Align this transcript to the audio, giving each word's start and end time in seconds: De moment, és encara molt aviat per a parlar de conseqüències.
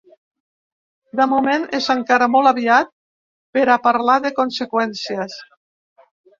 De 1.19 1.27
moment, 1.33 1.67
és 1.81 1.89
encara 1.97 2.29
molt 2.37 2.53
aviat 2.53 2.91
per 3.59 3.67
a 3.77 3.79
parlar 3.87 4.19
de 4.27 4.35
conseqüències. 4.43 5.41